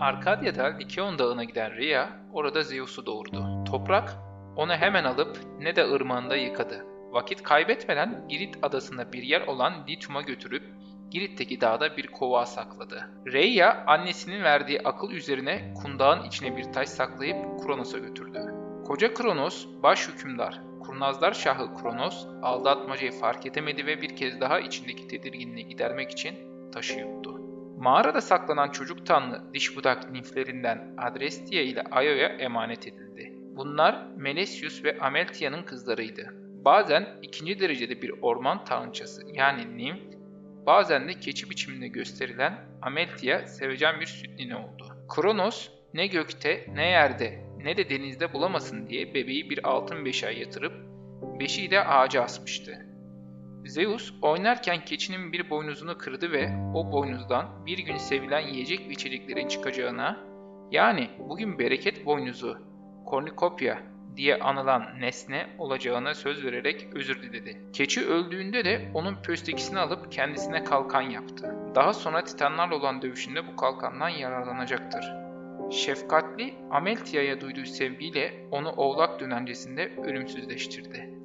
Arkadya'da 0.00 0.64
Likeon 0.64 1.18
Dağı'na 1.18 1.44
giden 1.44 1.76
Rhea 1.76 2.08
orada 2.32 2.62
Zeus'u 2.62 3.06
doğurdu. 3.06 3.64
Toprak 3.64 4.16
onu 4.56 4.72
hemen 4.72 5.04
alıp 5.04 5.38
ne 5.60 5.76
de 5.76 5.92
ırmağında 5.92 6.36
yıkadı. 6.36 6.86
Vakit 7.10 7.42
kaybetmeden 7.42 8.28
Girit 8.28 8.58
adasında 8.62 9.12
bir 9.12 9.22
yer 9.22 9.40
olan 9.40 9.86
Ditum'a 9.86 10.22
götürüp 10.22 10.62
Girit'teki 11.10 11.60
dağda 11.60 11.96
bir 11.96 12.06
kovağa 12.06 12.46
sakladı. 12.46 13.10
Rhea 13.26 13.84
annesinin 13.86 14.42
verdiği 14.42 14.80
akıl 14.84 15.10
üzerine 15.10 15.74
kundağın 15.82 16.24
içine 16.24 16.56
bir 16.56 16.64
taş 16.64 16.88
saklayıp 16.88 17.36
Kronos'a 17.64 17.98
götürdü. 17.98 18.54
Koca 18.86 19.14
Kronos, 19.14 19.66
baş 19.82 20.08
hükümdar, 20.08 20.60
kurnazlar 20.82 21.32
şahı 21.32 21.74
Kronos 21.74 22.26
aldatmacayı 22.42 23.12
fark 23.12 23.46
edemedi 23.46 23.86
ve 23.86 24.02
bir 24.02 24.16
kez 24.16 24.40
daha 24.40 24.60
içindeki 24.60 25.08
tedirginliği 25.08 25.68
gidermek 25.68 26.10
için 26.10 26.34
taşı 26.72 26.98
yuttu. 26.98 27.40
Mağarada 27.78 28.20
saklanan 28.20 28.68
çocuk 28.68 29.06
tanrı 29.06 29.54
diş 29.54 29.76
budak 29.76 30.12
nimflerinden 30.12 30.94
Adrestia 30.98 31.60
ile 31.60 31.84
Io'ya 31.92 32.28
emanet 32.28 32.88
edildi. 32.88 33.32
Bunlar 33.56 34.06
Melesius 34.16 34.84
ve 34.84 34.98
Ameltia'nın 34.98 35.62
kızlarıydı. 35.62 36.34
Bazen 36.64 37.08
ikinci 37.22 37.60
derecede 37.60 38.02
bir 38.02 38.10
orman 38.22 38.64
tanrıçası 38.64 39.22
yani 39.34 39.76
nimf, 39.76 40.00
bazen 40.66 41.08
de 41.08 41.12
keçi 41.12 41.50
biçiminde 41.50 41.88
gösterilen 41.88 42.58
Ameltia 42.82 43.46
sevecen 43.46 44.00
bir 44.00 44.06
süt 44.06 44.38
nine 44.38 44.56
oldu. 44.56 44.96
Kronos 45.14 45.68
ne 45.94 46.06
gökte 46.06 46.66
ne 46.74 46.86
yerde 46.86 47.51
ne 47.64 47.76
de 47.76 47.90
denizde 47.90 48.32
bulamasın 48.32 48.88
diye 48.88 49.14
bebeği 49.14 49.50
bir 49.50 49.68
altın 49.68 50.04
beşiğe 50.04 50.32
yatırıp 50.32 50.72
beşiği 51.40 51.70
de 51.70 51.84
ağaca 51.84 52.22
asmıştı. 52.22 52.86
Zeus 53.64 54.14
oynarken 54.22 54.84
keçinin 54.84 55.32
bir 55.32 55.50
boynuzunu 55.50 55.98
kırdı 55.98 56.32
ve 56.32 56.50
o 56.74 56.92
boynuzdan 56.92 57.66
bir 57.66 57.78
gün 57.78 57.96
sevilen 57.96 58.40
yiyecek 58.40 58.80
ve 58.88 58.92
içeceklerin 58.92 59.48
çıkacağına, 59.48 60.20
yani 60.70 61.10
bugün 61.18 61.58
bereket 61.58 62.06
boynuzu, 62.06 62.58
kornikopya 63.06 63.78
diye 64.16 64.38
anılan 64.38 65.00
nesne 65.00 65.46
olacağına 65.58 66.14
söz 66.14 66.44
vererek 66.44 66.88
özür 66.94 67.22
diledi. 67.22 67.62
Keçi 67.72 68.06
öldüğünde 68.06 68.64
de 68.64 68.90
onun 68.94 69.22
pöstekisini 69.22 69.78
alıp 69.78 70.12
kendisine 70.12 70.64
kalkan 70.64 71.02
yaptı. 71.02 71.56
Daha 71.74 71.92
sonra 71.92 72.24
Titanlarla 72.24 72.74
olan 72.74 73.02
dövüşünde 73.02 73.46
bu 73.46 73.56
kalkandan 73.56 74.08
yararlanacaktır. 74.08 75.31
Şefkatli 75.70 76.54
Ameltia'ya 76.70 77.40
duyduğu 77.40 77.64
sevgiyle 77.64 78.46
onu 78.50 78.72
oğlak 78.72 79.20
dönencesinde 79.20 79.92
ölümsüzleştirdi. 80.04 81.21